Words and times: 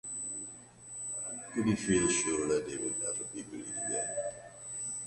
Could 1.53 1.67
he 1.67 1.75
feel 1.75 2.09
sure 2.09 2.47
that 2.47 2.65
they 2.65 2.77
would 2.77 2.95
ever 3.07 3.23
be 3.35 3.43
green 3.43 3.65
again? 3.67 4.09